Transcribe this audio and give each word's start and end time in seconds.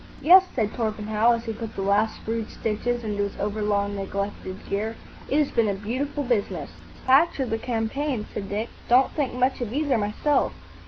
"Yes," 0.23 0.45
said 0.55 0.73
Torpenhow, 0.73 1.33
as 1.33 1.45
he 1.45 1.53
put 1.53 1.75
the 1.75 1.83
last 1.83 2.21
rude 2.25 2.49
stitches 2.49 3.03
into 3.03 3.21
his 3.21 3.39
over 3.39 3.61
long 3.61 3.95
neglected 3.95 4.57
gear, 4.67 4.95
"it 5.29 5.37
has 5.37 5.51
been 5.51 5.67
a 5.67 5.75
beautiful 5.75 6.23
business." 6.23 6.71
"The 7.01 7.05
patch 7.05 7.39
or 7.39 7.45
the 7.45 7.59
campaign?" 7.59 8.25
said 8.33 8.49
Dick. 8.49 8.69
"Don't 8.89 9.11
think 9.11 9.35
much 9.35 9.61
of 9.61 9.71
either, 9.71 9.99
myself." 9.99 10.53